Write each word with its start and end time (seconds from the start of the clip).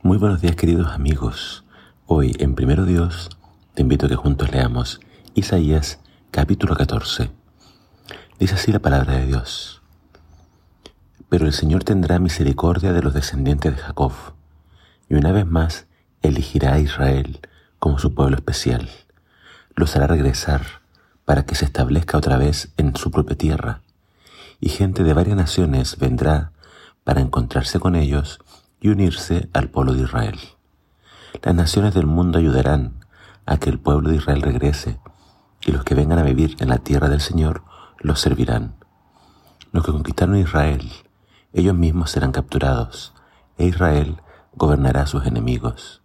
Muy 0.00 0.16
buenos 0.16 0.40
días 0.40 0.54
queridos 0.54 0.92
amigos. 0.92 1.64
Hoy 2.06 2.36
en 2.38 2.54
Primero 2.54 2.84
Dios 2.84 3.30
te 3.74 3.82
invito 3.82 4.06
a 4.06 4.08
que 4.08 4.14
juntos 4.14 4.52
leamos 4.52 5.00
Isaías 5.34 5.98
capítulo 6.30 6.76
14. 6.76 7.32
Dice 8.38 8.54
así 8.54 8.70
la 8.70 8.78
palabra 8.78 9.14
de 9.14 9.26
Dios. 9.26 9.82
Pero 11.28 11.46
el 11.46 11.52
Señor 11.52 11.82
tendrá 11.82 12.20
misericordia 12.20 12.92
de 12.92 13.02
los 13.02 13.12
descendientes 13.12 13.74
de 13.74 13.82
Jacob, 13.82 14.12
y 15.08 15.16
una 15.16 15.32
vez 15.32 15.46
más 15.46 15.88
elegirá 16.22 16.74
a 16.74 16.78
Israel 16.78 17.40
como 17.80 17.98
su 17.98 18.14
pueblo 18.14 18.36
especial. 18.36 18.88
Los 19.74 19.96
hará 19.96 20.06
regresar 20.06 20.62
para 21.24 21.44
que 21.44 21.56
se 21.56 21.64
establezca 21.64 22.18
otra 22.18 22.38
vez 22.38 22.72
en 22.76 22.94
su 22.94 23.10
propia 23.10 23.36
tierra, 23.36 23.82
y 24.60 24.68
gente 24.68 25.02
de 25.02 25.12
varias 25.12 25.36
naciones 25.36 25.98
vendrá 25.98 26.52
para 27.02 27.20
encontrarse 27.20 27.80
con 27.80 27.96
ellos 27.96 28.38
y 28.80 28.88
unirse 28.88 29.48
al 29.52 29.70
pueblo 29.70 29.94
de 29.94 30.02
Israel. 30.02 30.38
Las 31.42 31.54
naciones 31.54 31.94
del 31.94 32.06
mundo 32.06 32.38
ayudarán 32.38 33.04
a 33.46 33.58
que 33.58 33.70
el 33.70 33.78
pueblo 33.78 34.10
de 34.10 34.16
Israel 34.16 34.42
regrese, 34.42 34.98
y 35.64 35.72
los 35.72 35.84
que 35.84 35.94
vengan 35.94 36.18
a 36.18 36.22
vivir 36.22 36.56
en 36.60 36.68
la 36.68 36.78
tierra 36.78 37.08
del 37.08 37.20
Señor 37.20 37.62
los 37.98 38.20
servirán. 38.20 38.76
Los 39.72 39.84
que 39.84 39.92
conquistaron 39.92 40.36
Israel, 40.36 40.90
ellos 41.52 41.74
mismos 41.74 42.10
serán 42.10 42.32
capturados, 42.32 43.14
e 43.56 43.66
Israel 43.66 44.20
gobernará 44.54 45.02
a 45.02 45.06
sus 45.06 45.26
enemigos. 45.26 46.02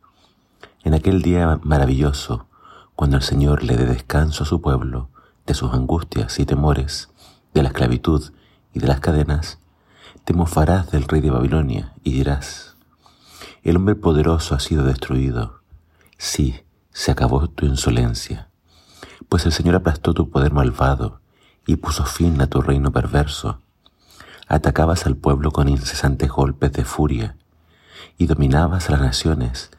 En 0.84 0.94
aquel 0.94 1.22
día 1.22 1.60
maravilloso, 1.64 2.48
cuando 2.96 3.18
el 3.18 3.24
Señor 3.24 3.64
le 3.64 3.78
dé 3.78 3.86
descanso 3.86 4.44
a 4.44 4.48
su 4.48 4.62
pueblo 4.62 5.10
de 5.46 5.54
sus 5.54 5.74
angustias 5.74 6.40
y 6.40 6.46
temores, 6.46 7.10
de 7.54 7.64
la 7.64 7.70
esclavitud 7.70 8.32
y 8.74 8.80
de 8.80 8.88
las 8.88 9.00
cadenas, 9.00 9.60
te 10.24 10.34
mofarás 10.34 10.90
del 10.90 11.04
rey 11.04 11.20
de 11.20 11.32
Babilonia 11.32 11.94
y 12.02 12.14
dirás, 12.14 12.78
el 13.62 13.76
hombre 13.76 13.96
poderoso 13.96 14.56
ha 14.56 14.60
sido 14.60 14.84
destruido. 14.86 15.60
Sí, 16.18 16.62
se 16.92 17.12
acabó 17.12 17.50
tu 17.50 17.66
insolencia, 17.66 18.50
pues 19.28 19.46
el 19.46 19.52
Señor 19.52 19.76
aplastó 19.76 20.14
tu 20.14 20.30
poder 20.30 20.54
malvado 20.54 21.20
y 21.68 21.76
puso 21.76 22.06
fin 22.06 22.40
a 22.42 22.48
tu 22.48 22.62
reino 22.62 22.92
perverso. 22.94 23.60
Atacabas 24.48 25.06
al 25.06 25.18
pueblo 25.18 25.52
con 25.52 25.68
incesantes 25.68 26.30
golpes 26.30 26.72
de 26.72 26.86
furia 26.86 27.36
y 28.18 28.28
dominabas 28.28 28.88
a 28.88 28.94
las 28.94 29.02
naciones 29.02 29.72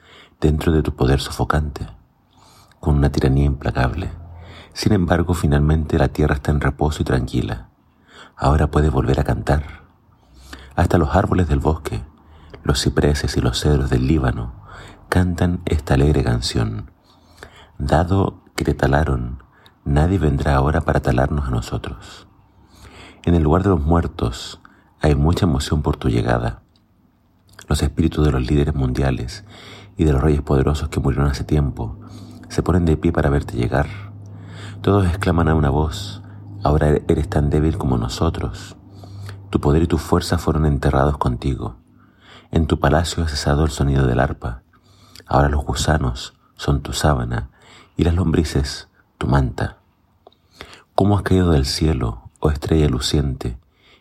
dentro 0.42 0.72
de 0.72 0.82
tu 0.82 0.94
poder 0.94 1.20
sofocante, 1.20 1.86
con 2.80 2.96
una 2.96 3.10
tiranía 3.10 3.46
implacable. 3.46 4.10
Sin 4.74 4.92
embargo, 4.92 5.32
finalmente 5.32 5.98
la 5.98 6.08
tierra 6.08 6.34
está 6.34 6.50
en 6.50 6.60
reposo 6.60 7.00
y 7.00 7.06
tranquila. 7.06 7.68
Ahora 8.36 8.70
puedes 8.70 8.90
volver 8.90 9.20
a 9.20 9.24
cantar 9.24 9.83
hasta 10.76 10.98
los 10.98 11.14
árboles 11.14 11.48
del 11.48 11.60
bosque, 11.60 12.02
los 12.62 12.82
cipreses 12.82 13.36
y 13.36 13.40
los 13.40 13.60
cedros 13.60 13.90
del 13.90 14.06
Líbano 14.06 14.64
cantan 15.08 15.60
esta 15.66 15.94
alegre 15.94 16.24
canción. 16.24 16.90
Dado 17.78 18.42
que 18.56 18.64
te 18.64 18.74
talaron, 18.74 19.42
nadie 19.84 20.18
vendrá 20.18 20.56
ahora 20.56 20.80
para 20.80 21.00
talarnos 21.00 21.46
a 21.46 21.50
nosotros. 21.50 22.26
En 23.24 23.34
el 23.34 23.42
lugar 23.42 23.62
de 23.62 23.70
los 23.70 23.80
muertos 23.80 24.60
hay 25.00 25.14
mucha 25.14 25.46
emoción 25.46 25.82
por 25.82 25.96
tu 25.96 26.08
llegada. 26.08 26.62
Los 27.68 27.82
espíritus 27.82 28.24
de 28.24 28.32
los 28.32 28.46
líderes 28.46 28.74
mundiales 28.74 29.44
y 29.96 30.04
de 30.04 30.12
los 30.12 30.22
reyes 30.22 30.42
poderosos 30.42 30.88
que 30.88 31.00
murieron 31.00 31.30
hace 31.30 31.44
tiempo 31.44 31.98
se 32.48 32.62
ponen 32.62 32.84
de 32.84 32.96
pie 32.96 33.12
para 33.12 33.30
verte 33.30 33.56
llegar. 33.56 33.86
Todos 34.82 35.06
exclaman 35.06 35.48
a 35.48 35.54
una 35.54 35.70
voz, 35.70 36.22
ahora 36.62 36.98
eres 37.08 37.28
tan 37.28 37.50
débil 37.50 37.78
como 37.78 37.96
nosotros. 37.98 38.76
Tu 39.54 39.60
poder 39.60 39.84
y 39.84 39.86
tu 39.86 39.98
fuerza 39.98 40.36
fueron 40.36 40.66
enterrados 40.66 41.16
contigo. 41.16 41.76
En 42.50 42.66
tu 42.66 42.80
palacio 42.80 43.22
ha 43.22 43.28
cesado 43.28 43.64
el 43.64 43.70
sonido 43.70 44.04
del 44.04 44.18
arpa. 44.18 44.64
Ahora 45.26 45.48
los 45.48 45.64
gusanos 45.64 46.34
son 46.56 46.82
tu 46.82 46.92
sábana 46.92 47.50
y 47.96 48.02
las 48.02 48.16
lombrices 48.16 48.88
tu 49.16 49.28
manta. 49.28 49.76
¿Cómo 50.96 51.16
has 51.16 51.22
caído 51.22 51.52
del 51.52 51.66
cielo, 51.66 52.32
oh 52.40 52.50
estrella 52.50 52.88
luciente, 52.88 53.56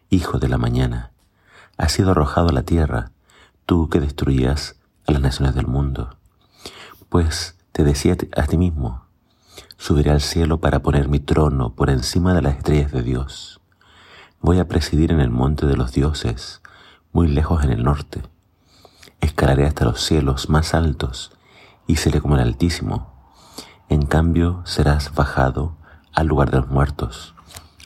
hijo 0.10 0.40
de 0.40 0.50
la 0.50 0.58
mañana? 0.58 1.12
Has 1.78 1.92
sido 1.92 2.10
arrojado 2.10 2.50
a 2.50 2.54
la 2.54 2.64
tierra, 2.64 3.12
tú 3.68 3.90
que 3.90 4.00
destruías 4.00 4.80
a 5.08 5.12
las 5.12 5.22
naciones 5.22 5.54
del 5.54 5.68
mundo. 5.68 6.18
Pues 7.10 7.60
te 7.74 7.84
decía 7.84 8.18
a 8.36 8.44
ti 8.48 8.58
mismo, 8.58 9.06
subiré 9.78 10.10
al 10.10 10.22
cielo 10.22 10.60
para 10.60 10.80
poner 10.80 11.10
mi 11.10 11.20
trono 11.20 11.76
por 11.76 11.92
encima 11.92 12.34
de 12.34 12.42
las 12.42 12.58
estrellas 12.58 12.92
de 12.92 13.04
Dios. 13.04 13.60
Voy 14.46 14.60
a 14.60 14.68
presidir 14.68 15.14
en 15.14 15.22
el 15.22 15.30
monte 15.30 15.66
de 15.68 15.78
los 15.78 15.94
dioses, 15.94 16.62
muy 17.14 17.30
lejos 17.30 17.64
en 17.64 17.70
el 17.70 17.82
norte. 17.82 18.24
Escalaré 19.22 19.66
hasta 19.66 19.86
los 19.86 20.02
cielos 20.02 20.50
más 20.50 20.74
altos 20.74 21.32
y 21.88 21.96
seré 21.96 22.20
como 22.20 22.36
el 22.36 22.42
Altísimo. 22.42 23.14
En 23.88 24.06
cambio 24.06 24.62
serás 24.66 25.16
bajado 25.16 25.78
al 26.12 26.28
lugar 26.28 26.52
de 26.52 26.58
los 26.58 26.68
muertos, 26.68 27.36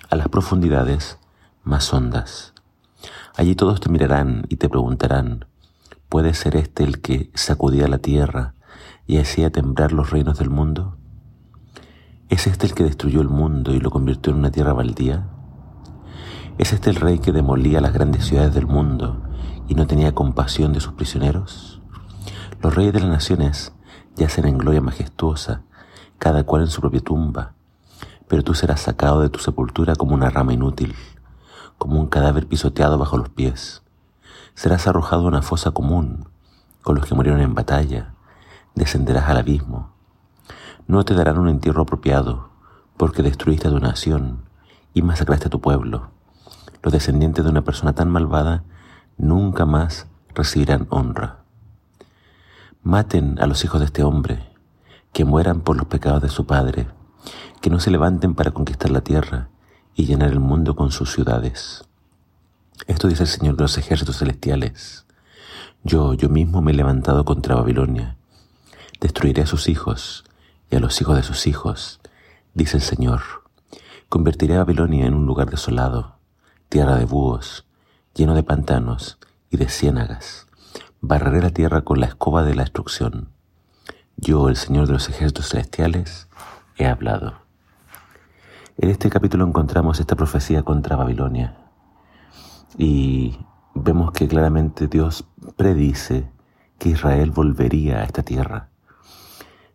a 0.09 0.15
las 0.15 0.29
profundidades 0.29 1.19
más 1.63 1.93
hondas. 1.93 2.55
Allí 3.35 3.53
todos 3.53 3.79
te 3.79 3.89
mirarán 3.89 4.47
y 4.49 4.55
te 4.55 4.67
preguntarán, 4.67 5.45
¿puede 6.09 6.33
ser 6.33 6.55
este 6.55 6.83
el 6.83 7.01
que 7.01 7.29
sacudía 7.35 7.87
la 7.87 7.99
tierra 7.99 8.55
y 9.05 9.19
hacía 9.19 9.51
temblar 9.51 9.91
los 9.91 10.09
reinos 10.09 10.39
del 10.39 10.49
mundo? 10.49 10.97
¿Es 12.29 12.47
este 12.47 12.65
el 12.65 12.73
que 12.73 12.83
destruyó 12.83 13.21
el 13.21 13.29
mundo 13.29 13.75
y 13.75 13.79
lo 13.79 13.91
convirtió 13.91 14.33
en 14.33 14.39
una 14.39 14.49
tierra 14.49 14.73
baldía? 14.73 15.36
¿Es 16.57 16.73
este 16.73 16.89
el 16.89 16.95
rey 16.95 17.19
que 17.19 17.31
demolía 17.31 17.81
las 17.81 17.93
grandes 17.93 18.25
ciudades 18.25 18.55
del 18.55 18.65
mundo 18.65 19.21
y 19.67 19.75
no 19.75 19.85
tenía 19.85 20.15
compasión 20.15 20.73
de 20.73 20.79
sus 20.79 20.93
prisioneros? 20.93 21.83
Los 22.63 22.73
reyes 22.73 22.93
de 22.93 23.01
las 23.01 23.09
naciones 23.09 23.73
yacen 24.15 24.47
en 24.47 24.57
gloria 24.57 24.81
majestuosa, 24.81 25.61
cada 26.17 26.45
cual 26.45 26.63
en 26.63 26.69
su 26.69 26.81
propia 26.81 27.01
tumba, 27.01 27.53
pero 28.27 28.43
tú 28.43 28.55
serás 28.55 28.81
sacado 28.81 29.21
de 29.21 29.29
tu 29.29 29.37
sepultura 29.37 29.95
como 29.95 30.15
una 30.15 30.31
rama 30.31 30.51
inútil, 30.51 30.95
como 31.77 31.99
un 31.99 32.07
cadáver 32.07 32.47
pisoteado 32.47 32.97
bajo 32.97 33.17
los 33.17 33.29
pies. 33.29 33.83
Serás 34.55 34.87
arrojado 34.87 35.25
a 35.25 35.27
una 35.27 35.43
fosa 35.43 35.69
común 35.69 36.27
con 36.81 36.95
los 36.95 37.05
que 37.05 37.13
murieron 37.13 37.41
en 37.41 37.53
batalla, 37.53 38.15
descenderás 38.73 39.29
al 39.29 39.37
abismo. 39.37 39.91
No 40.87 41.05
te 41.05 41.13
darán 41.13 41.37
un 41.37 41.49
entierro 41.49 41.83
apropiado, 41.83 42.49
porque 42.97 43.21
destruiste 43.21 43.67
a 43.67 43.71
tu 43.71 43.79
nación 43.79 44.45
y 44.95 45.03
masacraste 45.03 45.47
a 45.47 45.51
tu 45.51 45.61
pueblo 45.61 46.16
los 46.87 46.93
descendientes 46.93 47.43
de 47.43 47.51
una 47.51 47.65
persona 47.65 47.91
tan 47.91 48.09
malvada 48.09 48.63
nunca 49.17 49.65
más 49.65 50.07
recibirán 50.33 50.87
honra. 50.89 51.39
Maten 52.81 53.37
a 53.41 53.45
los 53.45 53.65
hijos 53.65 53.81
de 53.81 53.87
este 53.87 54.03
hombre, 54.03 54.47
que 55.11 55.25
mueran 55.25 55.59
por 55.59 55.75
los 55.75 55.87
pecados 55.87 56.21
de 56.21 56.29
su 56.29 56.45
padre, 56.45 56.87
que 57.59 57.69
no 57.69 57.81
se 57.81 57.91
levanten 57.91 58.35
para 58.35 58.51
conquistar 58.51 58.89
la 58.89 59.01
tierra 59.01 59.49
y 59.95 60.05
llenar 60.05 60.29
el 60.29 60.39
mundo 60.39 60.77
con 60.77 60.91
sus 60.91 61.11
ciudades. 61.11 61.83
Esto 62.85 63.09
dice 63.09 63.23
el 63.23 63.29
Señor 63.29 63.57
de 63.57 63.63
los 63.63 63.77
ejércitos 63.77 64.19
celestiales. 64.19 65.05
Yo, 65.83 66.13
yo 66.13 66.29
mismo 66.29 66.61
me 66.61 66.71
he 66.71 66.75
levantado 66.75 67.25
contra 67.25 67.55
Babilonia. 67.55 68.15
Destruiré 69.01 69.41
a 69.41 69.45
sus 69.45 69.67
hijos 69.67 70.23
y 70.71 70.77
a 70.77 70.79
los 70.79 71.01
hijos 71.01 71.17
de 71.17 71.23
sus 71.23 71.47
hijos, 71.47 71.99
dice 72.53 72.77
el 72.77 72.83
Señor. 72.83 73.23
Convertiré 74.07 74.55
a 74.55 74.59
Babilonia 74.59 75.05
en 75.05 75.15
un 75.15 75.25
lugar 75.25 75.49
desolado 75.49 76.16
tierra 76.69 76.97
de 76.97 77.05
búhos, 77.05 77.65
lleno 78.13 78.35
de 78.35 78.43
pantanos 78.43 79.19
y 79.49 79.55
de 79.55 79.69
ciénagas. 79.69 80.47
Barreré 80.99 81.41
la 81.41 81.51
tierra 81.51 81.81
con 81.81 82.01
la 82.01 82.07
escoba 82.07 82.43
de 82.43 82.55
la 82.55 82.63
destrucción. 82.63 83.29
Yo, 84.17 84.49
el 84.49 84.57
Señor 84.57 84.87
de 84.87 84.93
los 84.93 85.07
ejércitos 85.07 85.49
celestiales, 85.49 86.27
he 86.75 86.85
hablado. 86.85 87.35
En 88.77 88.89
este 88.89 89.09
capítulo 89.09 89.45
encontramos 89.47 90.01
esta 90.01 90.15
profecía 90.15 90.63
contra 90.63 90.97
Babilonia 90.97 91.55
y 92.77 93.39
vemos 93.73 94.11
que 94.11 94.27
claramente 94.27 94.87
Dios 94.87 95.25
predice 95.55 96.29
que 96.79 96.89
Israel 96.89 97.31
volvería 97.31 97.99
a 97.99 98.03
esta 98.03 98.23
tierra. 98.23 98.69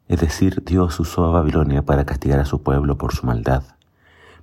Es 0.09 0.21
decir, 0.21 0.63
Dios 0.63 1.01
usó 1.01 1.25
a 1.25 1.31
Babilonia 1.31 1.83
para 1.87 2.05
castigar 2.05 2.39
a 2.39 2.45
su 2.45 2.63
pueblo 2.63 2.99
por 2.99 3.15
su 3.15 3.25
maldad 3.25 3.63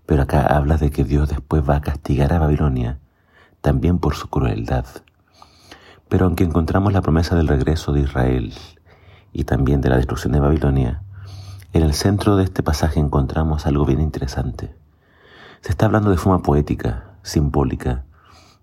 pero 0.09 0.23
acá 0.23 0.41
habla 0.41 0.77
de 0.77 0.89
que 0.89 1.03
Dios 1.03 1.29
después 1.29 1.61
va 1.69 1.75
a 1.75 1.81
castigar 1.81 2.33
a 2.33 2.39
Babilonia, 2.39 2.97
también 3.61 3.99
por 3.99 4.15
su 4.15 4.27
crueldad. 4.27 4.87
Pero 6.07 6.25
aunque 6.25 6.43
encontramos 6.43 6.93
la 6.93 7.03
promesa 7.03 7.35
del 7.35 7.47
regreso 7.47 7.93
de 7.93 7.99
Israel 7.99 8.51
y 9.31 9.43
también 9.43 9.81
de 9.81 9.89
la 9.89 9.97
destrucción 9.97 10.33
de 10.33 10.39
Babilonia, 10.39 11.03
en 11.73 11.83
el 11.83 11.93
centro 11.93 12.37
de 12.37 12.43
este 12.45 12.63
pasaje 12.63 12.99
encontramos 12.99 13.67
algo 13.67 13.85
bien 13.85 14.01
interesante. 14.01 14.75
Se 15.61 15.69
está 15.69 15.85
hablando 15.85 16.09
de 16.09 16.17
forma 16.17 16.41
poética, 16.41 17.11
simbólica, 17.21 18.05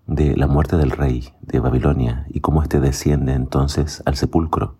de 0.05 0.35
la 0.35 0.47
muerte 0.47 0.75
del 0.75 0.91
rey 0.91 1.33
de 1.39 1.61
Babilonia 1.61 2.25
y 2.27 2.41
cómo 2.41 2.61
éste 2.61 2.81
desciende 2.81 3.31
entonces 3.31 4.03
al 4.05 4.17
sepulcro. 4.17 4.75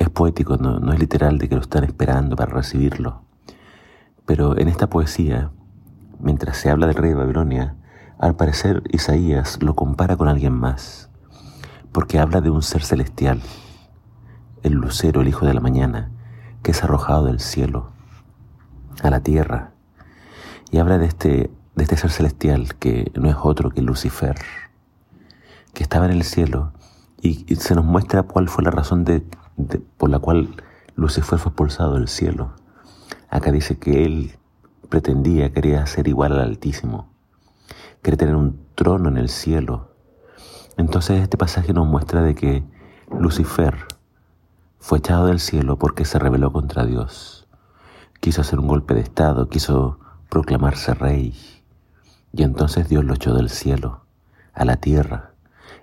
Es 0.00 0.10
poético, 0.10 0.56
no, 0.56 0.80
no 0.80 0.92
es 0.92 0.98
literal 0.98 1.38
de 1.38 1.48
que 1.48 1.54
lo 1.54 1.60
están 1.60 1.84
esperando 1.84 2.34
para 2.34 2.52
recibirlo. 2.52 3.27
Pero 4.28 4.58
en 4.58 4.68
esta 4.68 4.90
poesía, 4.90 5.52
mientras 6.20 6.58
se 6.58 6.68
habla 6.68 6.86
del 6.86 6.96
rey 6.96 7.08
de 7.08 7.16
Babilonia, 7.16 7.76
al 8.18 8.36
parecer 8.36 8.82
Isaías 8.90 9.62
lo 9.62 9.74
compara 9.74 10.18
con 10.18 10.28
alguien 10.28 10.52
más. 10.52 11.06
porque 11.92 12.18
habla 12.18 12.42
de 12.42 12.50
un 12.50 12.60
ser 12.60 12.84
celestial, 12.84 13.40
el 14.62 14.74
lucero, 14.74 15.22
el 15.22 15.28
hijo 15.28 15.46
de 15.46 15.54
la 15.54 15.60
mañana, 15.60 16.10
que 16.62 16.72
es 16.72 16.84
arrojado 16.84 17.24
del 17.24 17.40
cielo 17.40 17.92
a 19.02 19.08
la 19.08 19.20
tierra. 19.20 19.72
Y 20.70 20.76
habla 20.76 20.98
de 20.98 21.06
este, 21.06 21.50
de 21.74 21.82
este 21.82 21.96
ser 21.96 22.10
celestial 22.10 22.74
que 22.74 23.10
no 23.14 23.30
es 23.30 23.36
otro 23.42 23.70
que 23.70 23.80
Lucifer, 23.80 24.36
que 25.72 25.82
estaba 25.82 26.04
en 26.04 26.12
el 26.12 26.24
cielo 26.24 26.74
y, 27.22 27.56
se 27.56 27.74
nos 27.74 27.86
muestra 27.86 28.24
cuál 28.24 28.50
fue 28.50 28.62
la 28.62 28.70
razón 28.70 29.04
de, 29.04 29.24
por 29.96 30.10
la 30.10 30.18
cual 30.18 30.62
Lucifer 30.96 31.38
fue 31.38 31.48
expulsado 31.48 31.94
del 31.94 32.08
cielo. 32.08 32.52
Acá 33.30 33.52
dice 33.52 33.78
que 33.78 34.04
él 34.04 34.38
pretendía, 34.88 35.52
quería 35.52 35.84
ser 35.86 36.08
igual 36.08 36.32
al 36.32 36.40
Altísimo, 36.40 37.10
quería 38.02 38.18
tener 38.18 38.36
un 38.36 38.66
trono 38.74 39.08
en 39.08 39.18
el 39.18 39.28
cielo. 39.28 39.92
Entonces 40.76 41.22
este 41.22 41.36
pasaje 41.36 41.72
nos 41.72 41.86
muestra 41.86 42.22
de 42.22 42.34
que 42.34 42.64
Lucifer 43.10 43.86
fue 44.78 44.98
echado 44.98 45.26
del 45.26 45.40
cielo 45.40 45.78
porque 45.78 46.04
se 46.04 46.18
rebeló 46.18 46.52
contra 46.52 46.86
Dios. 46.86 47.46
Quiso 48.20 48.40
hacer 48.40 48.58
un 48.58 48.68
golpe 48.68 48.94
de 48.94 49.00
estado, 49.00 49.48
quiso 49.48 49.98
proclamarse 50.30 50.94
rey. 50.94 51.34
Y 52.32 52.42
entonces 52.42 52.88
Dios 52.88 53.04
lo 53.04 53.14
echó 53.14 53.34
del 53.34 53.50
cielo, 53.50 54.04
a 54.54 54.64
la 54.64 54.76
tierra. 54.76 55.32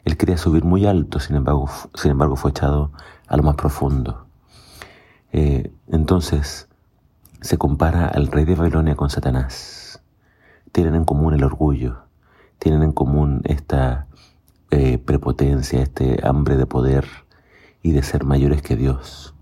Él 0.04 0.18
quería 0.18 0.38
subir 0.38 0.64
muy 0.64 0.86
alto, 0.86 1.20
sin 1.20 1.36
embargo, 1.36 1.70
sin 1.96 2.12
embargo 2.12 2.36
fue 2.36 2.52
echado 2.52 2.92
a 3.28 3.38
lo 3.38 3.44
más 3.44 3.56
profundo. 3.56 4.28
Eh, 5.32 5.74
entonces 5.88 6.70
se 7.46 7.60
compara 7.60 8.08
al 8.08 8.26
rey 8.26 8.44
de 8.44 8.56
Babilonia 8.56 8.96
con 8.96 9.12
Satanás. 9.12 10.02
Tienen 10.72 10.96
en 10.96 11.06
común 11.06 11.36
el 11.36 11.44
orgullo, 11.44 12.08
tienen 12.58 12.82
en 12.82 12.92
común 12.92 13.42
esta 13.44 14.08
eh, 14.72 14.98
prepotencia, 14.98 15.80
este 15.80 16.28
hambre 16.28 16.58
de 16.58 16.66
poder 16.66 17.06
y 17.84 17.92
de 17.92 18.02
ser 18.02 18.24
mayores 18.24 18.64
que 18.64 18.76
Dios. 18.76 19.36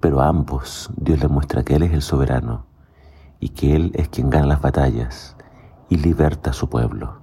Pero 0.00 0.22
a 0.22 0.28
ambos 0.28 0.90
Dios 0.96 1.20
les 1.20 1.30
muestra 1.30 1.64
que 1.64 1.76
Él 1.76 1.82
es 1.82 1.92
el 1.92 2.00
soberano 2.00 2.64
y 3.40 3.50
que 3.50 3.76
Él 3.76 3.92
es 3.94 4.08
quien 4.08 4.30
gana 4.30 4.46
las 4.46 4.62
batallas 4.62 5.36
y 5.90 5.98
liberta 5.98 6.50
a 6.50 6.54
su 6.54 6.70
pueblo. 6.70 7.20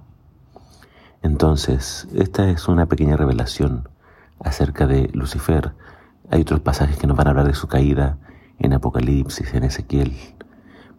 Entonces, 1.20 2.06
esta 2.14 2.48
es 2.48 2.68
una 2.68 2.86
pequeña 2.86 3.16
revelación 3.16 3.88
acerca 4.38 4.86
de 4.86 5.10
Lucifer. 5.14 5.72
Hay 6.30 6.42
otros 6.42 6.60
pasajes 6.60 6.96
que 6.96 7.08
nos 7.08 7.16
van 7.16 7.26
a 7.26 7.30
hablar 7.30 7.48
de 7.48 7.54
su 7.54 7.66
caída 7.66 8.18
en 8.62 8.72
Apocalipsis, 8.72 9.52
en 9.54 9.64
Ezequiel, 9.64 10.16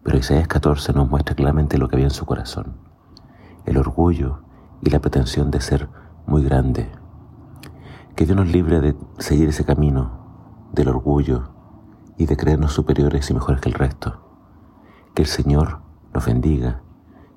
pero 0.04 0.18
Isaías 0.18 0.48
14 0.48 0.94
nos 0.94 1.10
muestra 1.10 1.36
claramente 1.36 1.77
lo 1.77 1.88
que 1.88 1.95
había 1.95 2.07
en 2.07 2.12
su 2.12 2.25
corazón, 2.25 2.75
el 3.65 3.77
orgullo 3.77 4.42
y 4.81 4.89
la 4.89 5.00
pretensión 5.00 5.50
de 5.50 5.62
ser 5.62 5.88
muy 6.27 6.44
grande, 6.44 6.92
que 8.15 8.25
Dios 8.25 8.38
nos 8.38 8.48
libre 8.48 8.81
de 8.81 8.95
seguir 9.18 9.50
ese 9.50 9.65
camino 9.65 10.69
del 10.74 10.89
orgullo 10.89 11.50
y 12.18 12.25
de 12.25 12.36
creernos 12.36 12.74
superiores 12.74 13.30
y 13.30 13.33
mejores 13.33 13.62
que 13.62 13.69
el 13.69 13.75
resto. 13.75 14.19
Que 15.15 15.21
el 15.24 15.27
Señor 15.27 15.80
nos 16.13 16.25
bendiga 16.25 16.81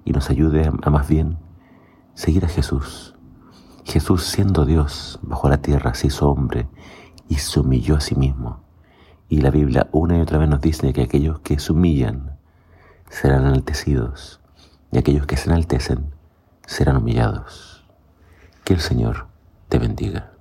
y 0.05 0.13
nos 0.13 0.29
ayude 0.31 0.67
a, 0.67 0.91
más 0.91 1.09
bien 1.09 1.39
seguir 2.15 2.45
a 2.45 2.49
Jesús. 2.49 3.15
Jesús 3.85 4.25
siendo 4.25 4.65
Dios 4.65 5.21
bajo 5.23 5.49
la 5.49 5.59
tierra 5.59 5.95
se 5.95 6.09
hizo 6.09 6.29
hombre 6.29 6.69
y 7.29 7.37
se 7.37 7.61
humilló 7.61 7.97
a 7.97 8.01
sí 8.01 8.17
mismo. 8.17 8.66
Y 9.29 9.41
la 9.41 9.51
Biblia 9.51 9.89
una 9.93 10.19
y 10.19 10.21
otra 10.21 10.39
vez 10.39 10.49
nos 10.49 10.61
dice 10.61 10.93
que 10.93 11.03
aquellos 11.03 11.41
que 11.41 11.59
se 11.59 11.73
humillan 11.73 12.39
serán 13.11 13.47
enaltecidos 13.47 14.41
y 14.93 14.99
aquellos 14.99 15.27
que 15.27 15.37
se 15.37 15.51
enaltecen 15.51 16.15
serán 16.67 16.99
humillados. 16.99 17.85
Que 18.65 18.75
el 18.75 18.81
Señor 18.81 19.27
te 19.69 19.79
bendiga. 19.79 20.36